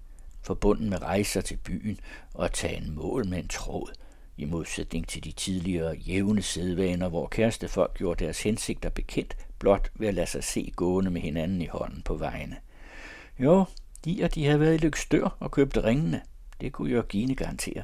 forbundet 0.41 0.89
med 0.89 1.01
rejser 1.01 1.41
til 1.41 1.57
byen 1.57 1.99
og 2.33 2.45
at 2.45 2.51
tage 2.51 2.77
en 2.77 2.95
mål 2.95 3.27
med 3.27 3.37
en 3.37 3.47
tråd, 3.47 3.91
i 4.37 4.45
modsætning 4.45 5.07
til 5.07 5.23
de 5.23 5.31
tidligere 5.31 5.95
jævne 5.95 6.41
sædvaner, 6.41 7.09
hvor 7.09 7.27
kærestefolk 7.27 7.97
gjorde 7.97 8.25
deres 8.25 8.43
hensigter 8.43 8.89
bekendt 8.89 9.37
blot 9.59 9.91
ved 9.95 10.07
at 10.07 10.13
lade 10.13 10.27
sig 10.27 10.43
se 10.43 10.71
gående 10.75 11.11
med 11.11 11.21
hinanden 11.21 11.61
i 11.61 11.67
hånden 11.67 12.01
på 12.01 12.15
vejene. 12.15 12.55
Jo, 13.39 13.65
de 14.05 14.23
og 14.23 14.35
de 14.35 14.45
havde 14.45 14.59
været 14.59 14.73
i 14.73 14.77
Lykstør 14.77 15.37
og 15.39 15.51
købt 15.51 15.77
ringene. 15.77 16.21
Det 16.61 16.73
kunne 16.73 16.91
Jørgine 16.91 17.35
garantere. 17.35 17.83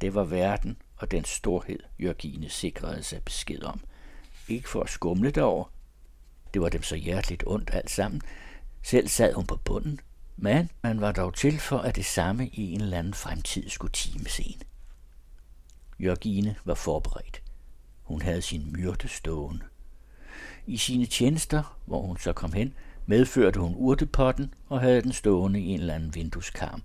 Det 0.00 0.14
var 0.14 0.24
verden 0.24 0.76
og 0.96 1.10
den 1.10 1.24
storhed, 1.24 1.78
Jørgine 1.98 2.48
sikrede 2.48 3.02
sig 3.02 3.22
besked 3.22 3.62
om. 3.62 3.80
Ikke 4.48 4.68
for 4.68 4.82
at 4.82 4.90
skumle 4.90 5.30
derover. 5.30 5.64
Det 6.54 6.62
var 6.62 6.68
dem 6.68 6.82
så 6.82 6.96
hjerteligt 6.96 7.44
ondt 7.46 7.70
alt 7.72 7.90
sammen. 7.90 8.20
Selv 8.82 9.08
sad 9.08 9.34
hun 9.34 9.46
på 9.46 9.56
bunden, 9.56 10.00
men 10.36 10.70
man 10.82 11.00
var 11.00 11.12
dog 11.12 11.34
til 11.34 11.58
for, 11.58 11.78
at 11.78 11.96
det 11.96 12.04
samme 12.04 12.48
i 12.48 12.72
en 12.72 12.80
eller 12.80 12.98
anden 12.98 13.14
fremtid 13.14 13.68
skulle 13.68 13.92
times 13.92 14.40
en. 14.40 14.62
Jørgine 16.00 16.56
var 16.64 16.74
forberedt. 16.74 17.42
Hun 18.02 18.22
havde 18.22 18.42
sin 18.42 18.72
myrte 18.72 19.08
stående. 19.08 19.64
I 20.66 20.76
sine 20.76 21.06
tjenester, 21.06 21.78
hvor 21.86 22.02
hun 22.02 22.18
så 22.18 22.32
kom 22.32 22.52
hen, 22.52 22.74
medførte 23.06 23.60
hun 23.60 23.74
urtepotten 23.76 24.54
og 24.68 24.80
havde 24.80 25.02
den 25.02 25.12
stående 25.12 25.60
i 25.60 25.66
en 25.66 25.80
eller 25.80 25.94
anden 25.94 26.14
vindueskarm. 26.14 26.82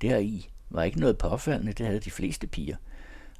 Deri 0.00 0.48
var 0.70 0.82
ikke 0.82 1.00
noget 1.00 1.18
påfaldende, 1.18 1.72
det 1.72 1.86
havde 1.86 2.00
de 2.00 2.10
fleste 2.10 2.46
piger. 2.46 2.76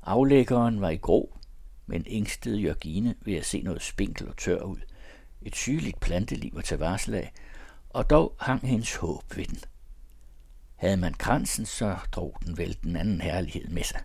Aflæggeren 0.03 0.81
var 0.81 0.91
i 0.91 0.97
grå, 0.97 1.39
men 1.87 2.05
ængstede 2.07 2.61
Jørgine 2.61 3.15
ved 3.25 3.35
at 3.35 3.47
se 3.47 3.63
noget 3.63 3.83
spinkel 3.83 4.29
og 4.29 4.37
tør 4.37 4.63
ud. 4.63 4.79
Et 5.43 5.57
sygeligt 5.57 6.01
planteliv 6.01 6.55
at 6.59 6.65
tage 6.65 6.81
varsel 6.81 7.15
af, 7.15 7.33
og 7.91 8.11
dog 8.11 8.37
hang 8.41 8.69
hendes 8.69 8.97
håb 8.97 9.37
ved 9.37 9.45
den. 9.45 9.59
Havde 10.77 10.97
man 10.97 11.15
kransen, 11.15 11.67
så 11.67 11.97
drog 12.13 12.37
den 12.47 12.59
vel 12.59 12.77
den 12.83 12.97
anden 12.97 13.21
herlighed 13.21 13.69
med 13.69 13.83
sig. 13.83 14.01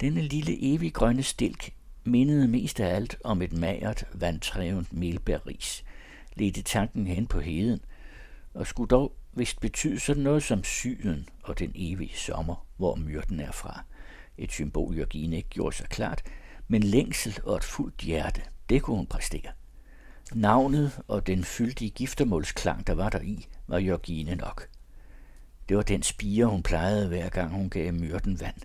Denne 0.00 0.22
lille 0.22 0.74
evig 0.74 0.94
grønne 0.94 1.22
stilk 1.22 1.74
mindede 2.04 2.48
mest 2.48 2.80
af 2.80 2.94
alt 2.94 3.16
om 3.24 3.42
et 3.42 3.52
magert, 3.52 4.04
vandtrævent 4.12 4.92
melbærris, 4.92 5.84
ledte 6.36 6.62
tanken 6.62 7.06
hen 7.06 7.26
på 7.26 7.40
heden, 7.40 7.80
og 8.54 8.66
skulle 8.66 8.88
dog 8.88 9.16
vist 9.32 9.60
betyde 9.60 10.00
sådan 10.00 10.22
noget 10.22 10.42
som 10.42 10.64
syden 10.64 11.28
og 11.42 11.58
den 11.58 11.72
evige 11.74 12.16
sommer, 12.16 12.66
hvor 12.76 12.94
myrten 12.94 13.40
er 13.40 13.52
fra. 13.52 13.84
Et 14.38 14.52
symbol, 14.52 14.96
Jørgine 14.96 15.36
ikke 15.36 15.48
gjorde 15.48 15.76
sig 15.76 15.88
klart, 15.88 16.22
men 16.68 16.82
længsel 16.82 17.38
og 17.44 17.56
et 17.56 17.64
fuldt 17.64 18.00
hjerte, 18.00 18.42
det 18.68 18.82
kunne 18.82 18.96
hun 18.96 19.06
præstere. 19.06 19.52
Navnet 20.32 21.00
og 21.08 21.26
den 21.26 21.44
fyldige 21.44 21.90
giftermålsklang, 21.90 22.86
der 22.86 22.94
var 22.94 23.10
der 23.10 23.20
i, 23.20 23.46
var 23.66 23.78
Jørgine 23.78 24.34
nok. 24.34 24.68
Det 25.68 25.76
var 25.76 25.82
den 25.82 26.02
spire, 26.02 26.46
hun 26.46 26.62
plejede 26.62 27.08
hver 27.08 27.28
gang 27.28 27.54
hun 27.54 27.70
gav 27.70 27.92
myrten 27.92 28.40
vand. 28.40 28.56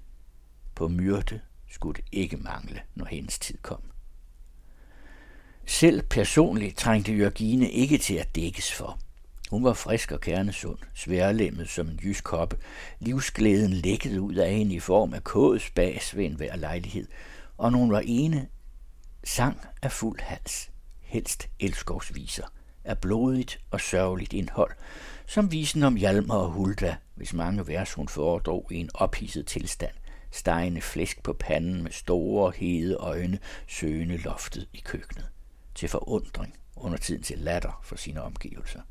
På 0.75 0.87
myrte 0.87 1.41
skulle 1.69 1.95
det 1.95 2.05
ikke 2.11 2.37
mangle, 2.37 2.81
når 2.95 3.05
hendes 3.05 3.39
tid 3.39 3.57
kom. 3.61 3.81
Selv 5.69 6.01
personligt 6.01 6.77
trængte 6.77 7.13
Jørgine 7.13 7.71
ikke 7.71 7.97
til 7.97 8.15
at 8.15 8.35
dækkes 8.35 8.73
for. 8.73 8.99
Hun 9.49 9.63
var 9.63 9.73
frisk 9.73 10.11
og 10.11 10.21
kernesund, 10.21 10.77
sværlemmet 10.95 11.69
som 11.69 11.87
en 11.87 11.99
jysk 12.03 12.23
koppe. 12.23 12.57
Livsglæden 12.99 13.73
lækkede 13.73 14.21
ud 14.21 14.35
af 14.35 14.53
hende 14.53 14.75
i 14.75 14.79
form 14.79 15.13
af 15.13 15.23
kådes 15.23 15.69
bas 15.69 16.17
ved 16.17 16.25
enhver 16.25 16.55
lejlighed, 16.55 17.07
og 17.57 17.71
når 17.71 17.79
hun 17.79 17.91
var 17.91 18.03
ene, 18.05 18.47
sang 19.23 19.57
af 19.81 19.91
fuld 19.91 20.19
hals, 20.19 20.71
helst 21.01 21.49
elskovsviser, 21.59 22.45
af 22.83 22.97
blodigt 22.97 23.59
og 23.71 23.81
sørgeligt 23.81 24.33
indhold, 24.33 24.71
som 25.25 25.51
visen 25.51 25.83
om 25.83 25.95
Hjalmar 25.95 26.35
og 26.35 26.51
Hulda, 26.51 26.95
hvis 27.15 27.33
mange 27.33 27.67
vers 27.67 27.93
hun 27.93 28.07
foredrog 28.07 28.67
i 28.71 28.75
en 28.75 28.89
ophidset 28.93 29.47
tilstand, 29.47 29.93
stegende 30.31 30.81
flæsk 30.81 31.23
på 31.23 31.33
panden 31.33 31.83
med 31.83 31.91
store, 31.91 32.53
hede 32.55 32.95
øjne, 32.95 33.39
søgende 33.67 34.17
loftet 34.17 34.67
i 34.73 34.81
køkkenet 34.85 35.28
til 35.79 35.89
forundring, 35.89 36.53
under 36.75 36.97
tiden 36.97 37.23
til 37.23 37.37
latter 37.37 37.79
for 37.83 37.95
sine 37.95 38.21
omgivelser. 38.21 38.81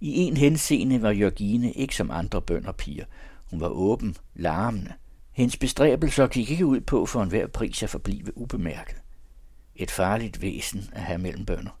I 0.00 0.10
en 0.10 0.36
henseende 0.36 1.02
var 1.02 1.10
Jørgine 1.10 1.72
ikke 1.72 1.96
som 1.96 2.10
andre 2.10 2.42
bønderpiger. 2.42 3.04
Hun 3.50 3.60
var 3.60 3.68
åben, 3.68 4.16
larmende. 4.34 4.92
Hendes 5.32 5.56
bestræbelser 5.56 6.26
gik 6.26 6.50
ikke 6.50 6.66
ud 6.66 6.80
på 6.80 7.06
for 7.06 7.22
enhver 7.22 7.46
pris 7.46 7.82
at 7.82 7.90
forblive 7.90 8.38
ubemærket. 8.38 9.02
Et 9.74 9.90
farligt 9.90 10.42
væsen 10.42 10.90
at 10.92 11.02
have 11.02 11.18
mellem 11.18 11.46
bønder. 11.46 11.80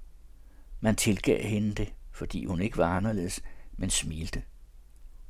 Man 0.80 0.96
tilgav 0.96 1.42
hende 1.42 1.74
det, 1.74 1.92
fordi 2.12 2.44
hun 2.44 2.60
ikke 2.60 2.78
var 2.78 2.96
anderledes, 2.96 3.40
men 3.76 3.90
smilte. 3.90 4.42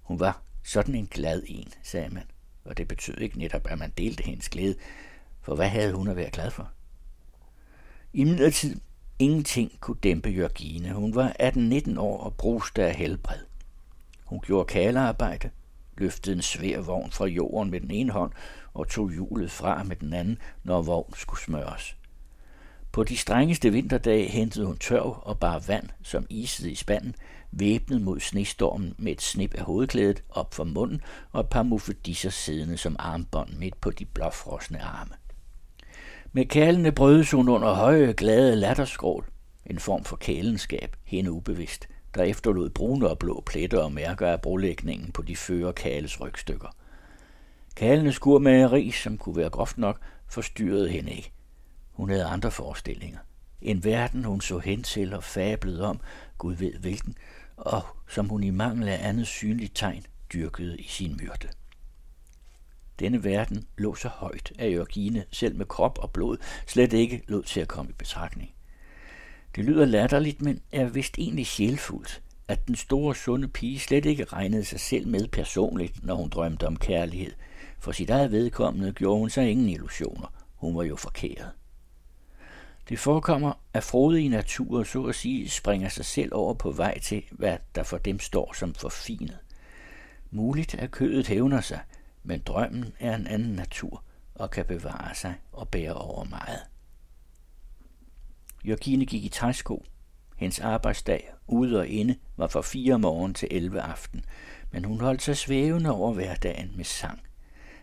Hun 0.03 0.21
var 0.21 0.43
sådan 0.65 0.95
en 0.95 1.07
glad 1.07 1.43
en, 1.47 1.73
sagde 1.83 2.09
man, 2.09 2.25
og 2.65 2.77
det 2.77 2.89
betød 2.89 3.19
ikke 3.19 3.39
netop, 3.39 3.67
at 3.67 3.79
man 3.79 3.93
delte 3.99 4.25
hendes 4.25 4.49
glæde, 4.49 4.75
for 5.41 5.55
hvad 5.55 5.69
havde 5.69 5.95
hun 5.95 6.09
at 6.09 6.17
være 6.17 6.31
glad 6.31 6.51
for? 6.51 6.71
I 8.13 8.25
midlertid 8.25 8.77
ingenting 9.19 9.81
kunne 9.81 9.97
dæmpe 10.03 10.29
Jørgine. 10.29 10.93
Hun 10.93 11.15
var 11.15 11.37
18-19 11.43 11.99
år 11.99 12.21
og 12.21 12.35
bruste 12.35 12.85
af 12.85 12.95
helbred. 12.95 13.39
Hun 14.25 14.41
gjorde 14.41 14.65
kalearbejde, 14.65 15.51
løftede 15.97 16.37
en 16.37 16.43
svær 16.43 16.81
vogn 16.81 17.11
fra 17.11 17.27
jorden 17.27 17.71
med 17.71 17.81
den 17.81 17.91
ene 17.91 18.13
hånd 18.13 18.33
og 18.75 18.89
tog 18.89 19.11
hjulet 19.11 19.51
fra 19.51 19.83
med 19.83 19.97
den 19.97 20.13
anden, 20.13 20.39
når 20.65 20.83
vognen 20.83 21.17
skulle 21.17 21.41
smøres. 21.41 21.97
På 22.93 23.05
de 23.05 23.17
strengeste 23.17 23.73
vinterdage 23.73 24.29
hentede 24.29 24.67
hun 24.67 24.79
tørv 24.79 25.23
og 25.23 25.39
bare 25.39 25.69
vand, 25.69 25.89
som 26.03 26.27
isede 26.31 26.71
i 26.71 26.75
spanden, 26.75 27.15
væbnet 27.51 28.03
mod 28.03 28.21
snestormen 28.21 28.95
med 28.99 29.13
et 29.13 29.23
snip 29.23 29.55
af 29.55 29.65
hovedklædet 29.65 30.23
op 30.31 30.55
for 30.55 30.65
munden 30.65 31.01
og 31.33 31.41
et 31.41 31.49
par 31.49 31.63
muffedisser 31.63 32.31
siddende 32.31 32.77
som 32.77 32.97
armbånd 32.99 33.55
midt 33.55 33.81
på 33.81 33.91
de 33.91 34.05
blåfrosne 34.05 34.83
arme. 34.83 35.20
Med 36.33 36.45
kælene 36.45 36.93
brødes 36.93 37.31
hun 37.31 37.49
under 37.49 37.75
høje, 37.75 38.13
glade 38.13 38.57
latterskrål, 38.57 39.25
en 39.67 39.79
form 39.79 40.05
for 40.05 40.17
kælenskab, 40.17 40.97
hende 41.05 41.33
ubevidst, 41.33 41.89
der 42.15 42.23
efterlod 42.23 42.71
brune 42.71 43.09
og 43.09 43.19
blå 43.19 43.43
pletter 43.47 43.79
og 43.79 43.93
mærker 43.93 44.29
af 44.29 44.41
brolægningen 44.41 45.13
på 45.13 45.23
de 45.23 45.37
føre 45.37 45.73
kales 45.73 46.21
rygstykker. 46.21 46.77
Kalenes 47.77 48.15
skurmageri, 48.15 48.91
som 48.91 49.19
kunne 49.19 49.37
være 49.37 49.51
groft 49.51 49.79
nok, 49.79 50.01
forstyrrede 50.29 50.89
hende 50.89 51.13
ikke. 51.13 51.33
Hun 51.93 52.11
havde 52.11 52.25
andre 52.25 52.51
forestillinger. 52.51 53.19
En 53.63 53.85
verden, 53.85 54.25
hun 54.25 54.41
så 54.41 54.59
hen 54.59 54.83
til 54.83 55.15
og 55.15 55.25
fablede 55.25 55.87
om, 55.87 56.01
Gud 56.39 56.55
ved 56.55 56.73
hvilken, 56.73 57.15
og 57.57 57.83
som 58.09 58.29
hun 58.29 58.43
i 58.43 58.51
mangel 58.51 58.89
af 58.89 59.09
andet 59.09 59.27
synligt 59.27 59.77
tegn 59.77 60.05
dyrkede 60.33 60.79
i 60.79 60.87
sin 60.89 61.21
myrde. 61.23 61.49
Denne 63.01 63.25
verden 63.25 63.67
lå 63.79 63.95
så 63.95 64.09
højt, 64.09 64.53
at 64.59 64.73
Jørgine 64.73 65.25
selv 65.33 65.57
med 65.57 65.67
krop 65.67 65.99
og 65.99 66.11
blod 66.11 66.37
slet 66.67 66.93
ikke 66.93 67.23
lod 67.29 67.43
til 67.43 67.61
at 67.61 67.69
komme 67.69 67.91
i 67.91 67.95
betragtning. 67.99 68.51
Det 69.57 69.65
lyder 69.65 69.85
latterligt, 69.85 70.43
men 70.43 70.61
er 70.73 70.89
vist 70.89 71.19
egentlig 71.19 71.47
sjælfuldt, 71.47 72.23
at 72.49 72.67
den 72.67 72.77
store, 72.77 73.15
sunde 73.15 73.49
pige 73.49 73.79
slet 73.79 74.07
ikke 74.07 74.25
regnede 74.25 74.65
sig 74.65 74.81
selv 74.81 75.09
med 75.09 75.29
personligt, 75.29 76.05
når 76.05 76.15
hun 76.15 76.29
drømte 76.29 76.67
om 76.67 76.77
kærlighed. 76.77 77.33
For 77.79 77.93
sit 77.93 78.11
eget 78.11 78.33
vedkommende 78.33 78.93
gjorde 78.93 79.19
hun 79.19 79.31
sig 79.31 79.51
ingen 79.51 79.69
illusioner. 79.69 80.33
Hun 80.55 80.77
var 80.77 80.83
jo 80.83 80.97
forkert. 80.97 81.45
Det 82.89 82.99
forekommer, 82.99 83.53
at 83.75 83.85
frodige 83.85 84.29
natur 84.29 84.85
så 84.85 85.05
at 85.05 85.15
sige 85.15 85.49
springer 85.49 85.89
sig 85.89 86.05
selv 86.05 86.35
over 86.35 86.55
på 86.55 86.71
vej 86.71 86.99
til, 86.99 87.23
hvad 87.31 87.57
der 87.75 87.83
for 87.83 87.99
dem 87.99 88.19
står 88.19 88.53
som 88.53 88.75
forfinet. 88.75 89.39
Muligt 90.31 90.75
at 90.75 90.91
kødet 90.91 91.27
hævner 91.27 91.61
sig, 91.61 91.81
men 92.23 92.41
drømmen 92.41 92.93
er 93.01 93.15
en 93.15 93.27
anden 93.27 93.53
natur 93.53 94.05
og 94.35 94.51
kan 94.51 94.65
bevare 94.65 95.15
sig 95.15 95.35
og 95.53 95.69
bære 95.69 95.95
over 95.95 96.25
meget. 96.25 96.61
Jørgine 98.65 99.07
gik 99.07 99.25
i 99.25 99.29
træsko. 99.29 99.85
Hendes 100.37 100.61
arbejdsdag, 100.61 101.31
ude 101.47 101.79
og 101.79 101.87
inde, 101.87 102.17
var 102.37 102.47
fra 102.47 102.61
fire 102.61 102.99
morgen 102.99 103.35
til 103.35 103.49
11 103.51 103.81
aften, 103.81 104.25
men 104.71 104.85
hun 104.85 105.01
holdt 105.01 105.23
sig 105.23 105.37
svævende 105.37 105.91
over 105.91 106.13
hverdagen 106.13 106.73
med 106.77 106.85
sang. 106.85 107.21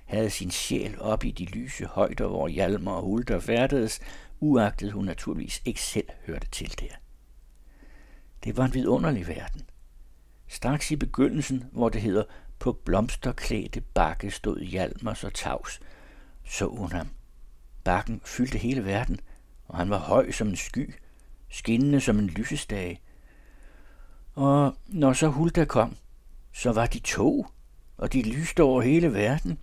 Havde 0.06 0.30
sin 0.30 0.52
sjæl 0.52 1.02
op 1.02 1.24
i 1.24 1.32
de 1.32 1.46
lyse 1.46 1.86
højder, 1.86 2.28
hvor 2.28 2.48
Hjalmar 2.48 2.92
og 2.92 3.02
Hulter 3.02 3.40
færdedes, 3.40 4.00
uagtet 4.40 4.92
hun 4.92 5.06
naturligvis 5.06 5.62
ikke 5.66 5.82
selv 5.82 6.10
hørte 6.26 6.48
til 6.48 6.80
der. 6.80 6.96
Det 8.44 8.58
var 8.58 8.66
en 8.66 8.74
vidunderlig 8.74 9.28
verden. 9.28 9.62
Straks 10.48 10.92
i 10.92 10.96
begyndelsen, 10.96 11.64
hvor 11.72 11.90
det 11.90 12.02
hedder, 12.02 12.24
på 12.60 12.74
blomsterklædte 12.86 13.82
bakke 13.82 14.32
stod 14.32 14.60
Hjalmar 14.60 15.14
så 15.14 15.30
tavs, 15.30 15.80
så 16.46 16.68
hun 16.68 16.92
ham. 16.92 17.08
Bakken 17.84 18.22
fyldte 18.26 18.58
hele 18.58 18.86
verden, 18.86 19.20
og 19.68 19.78
han 19.78 19.90
var 19.90 19.98
høj 19.98 20.32
som 20.32 20.48
en 20.48 20.56
sky, 20.56 20.94
skinnende 21.50 22.02
som 22.02 22.20
en 22.20 22.28
lysestage. 22.28 23.02
Og 24.36 24.76
når 24.88 25.14
så 25.14 25.28
Hulda 25.28 25.66
kom, 25.66 25.96
så 26.54 26.72
var 26.72 26.86
de 26.86 27.00
to, 27.00 27.46
og 27.98 28.14
de 28.14 28.22
lyste 28.22 28.64
over 28.64 28.82
hele 28.82 29.14
verden. 29.14 29.60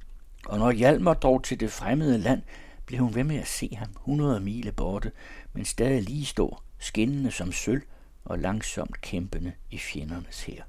Og 0.46 0.58
når 0.58 0.72
Hjalmar 0.72 1.14
drog 1.14 1.44
til 1.44 1.60
det 1.60 1.72
fremmede 1.72 2.18
land, 2.18 2.42
blev 2.86 3.00
hun 3.00 3.14
ved 3.14 3.24
med 3.24 3.36
at 3.36 3.46
se 3.46 3.76
ham 3.76 3.88
hundrede 3.96 4.40
mile 4.40 4.72
borte, 4.72 5.12
men 5.52 5.64
stadig 5.64 6.02
lige 6.02 6.26
stå, 6.26 6.58
skinnende 6.78 7.30
som 7.30 7.52
sølv 7.52 7.82
og 8.24 8.38
langsomt 8.38 9.00
kæmpende 9.00 9.52
i 9.70 9.78
fjendernes 9.78 10.42
her. 10.42 10.62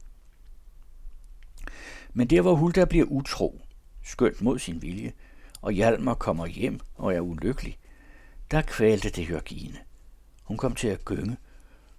Men 2.17 2.27
der 2.27 2.41
hvor 2.41 2.55
Hulda 2.55 2.85
bliver 2.85 3.05
utro, 3.05 3.61
skønt 4.03 4.41
mod 4.41 4.59
sin 4.59 4.81
vilje, 4.81 5.13
og 5.61 5.71
Hjalmar 5.71 6.13
kommer 6.13 6.45
hjem 6.45 6.79
og 6.95 7.13
er 7.15 7.19
ulykkelig, 7.19 7.77
der 8.51 8.61
kvalte 8.61 9.09
det 9.09 9.29
Jørgine. 9.29 9.77
Hun 10.43 10.57
kom 10.57 10.75
til 10.75 10.87
at 10.87 11.05
gynge, 11.05 11.37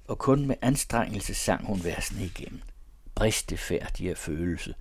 og 0.08 0.18
kun 0.18 0.46
med 0.46 0.56
anstrengelse 0.62 1.34
sang 1.34 1.66
hun 1.66 1.84
versene 1.84 2.24
igennem. 2.24 2.62
Bristefærdige 3.14 4.10
af 4.10 4.16
følelse. 4.16 4.74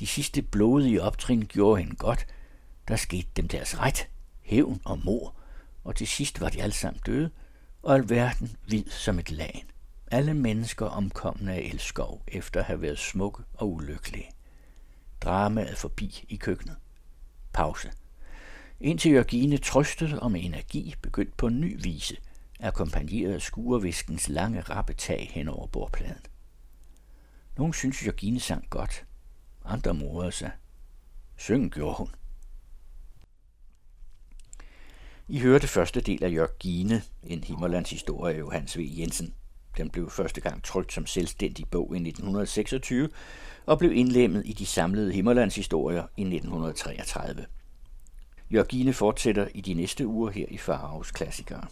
De 0.00 0.06
sidste 0.06 0.42
blodige 0.42 1.02
optrin 1.02 1.46
gjorde 1.48 1.82
hende 1.82 1.96
godt. 1.96 2.26
Der 2.88 2.96
skete 2.96 3.28
dem 3.36 3.48
deres 3.48 3.78
ret, 3.78 4.08
hævn 4.42 4.80
og 4.84 4.98
mor, 5.04 5.34
og 5.84 5.96
til 5.96 6.06
sidst 6.06 6.40
var 6.40 6.48
de 6.48 6.62
alle 6.62 6.74
sammen 6.74 7.00
døde, 7.06 7.30
og 7.82 7.94
alverden 7.94 8.56
hvid 8.66 8.84
som 8.90 9.18
et 9.18 9.30
lagen. 9.30 9.70
Alle 10.10 10.34
mennesker 10.34 10.86
omkomne 10.86 11.54
af 11.54 11.60
elskov 11.60 12.22
efter 12.28 12.60
at 12.60 12.66
have 12.66 12.82
været 12.82 12.98
smukke 12.98 13.42
og 13.54 13.72
ulykkelige. 13.72 14.30
Dramaet 15.20 15.78
forbi 15.78 16.24
i 16.28 16.36
køkkenet. 16.36 16.76
Pause. 17.52 17.92
Indtil 18.80 19.12
Jørgine 19.12 19.58
trøstede 19.58 20.20
og 20.20 20.32
med 20.32 20.44
energi 20.44 20.94
begyndt 21.02 21.36
på 21.36 21.46
en 21.46 21.60
ny 21.60 21.82
vise, 21.82 22.16
akkompagneret 22.60 23.34
af 23.34 23.42
skureviskens 23.42 24.28
lange 24.28 24.60
rappe 24.60 24.94
tag 24.94 25.30
hen 25.32 25.48
over 25.48 25.66
bordpladen. 25.66 26.22
Nogle 27.56 27.74
synes 27.74 28.06
Jørgine 28.06 28.40
sang 28.40 28.66
godt, 28.70 29.06
andre 29.64 29.94
morede 29.94 30.32
sig. 30.32 30.50
Syng 31.36 31.72
gjorde 31.72 31.96
hun. 31.96 32.08
I 35.28 35.38
hørte 35.38 35.68
første 35.68 36.00
del 36.00 36.24
af 36.24 36.32
Jørgine, 36.32 37.02
en 37.22 37.44
Himmerlands 37.44 37.90
historie 37.90 38.34
af 38.34 38.38
Johannes 38.38 38.78
V. 38.78 38.80
Jensen. 38.98 39.34
Den 39.76 39.90
blev 39.90 40.10
første 40.10 40.40
gang 40.40 40.62
trykt 40.64 40.92
som 40.92 41.06
selvstændig 41.06 41.66
bog 41.70 41.92
i 41.94 41.98
1926 41.98 43.08
og 43.66 43.78
blev 43.78 43.92
indlemmet 43.92 44.42
i 44.46 44.52
de 44.52 44.66
samlede 44.66 45.12
Himmerlandshistorier 45.12 46.02
i 46.16 46.22
1933. 46.22 47.46
Jørgine 48.52 48.92
fortsætter 48.92 49.48
i 49.54 49.60
de 49.60 49.74
næste 49.74 50.06
uger 50.06 50.30
her 50.30 50.46
i 50.48 50.58
Faraos 50.58 51.10
Klassikere. 51.10 51.66